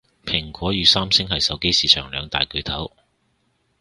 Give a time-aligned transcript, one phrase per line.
[0.25, 2.91] 蘋果與三星係手機市場兩大巨頭